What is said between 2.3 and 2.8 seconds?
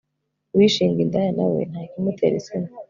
isoni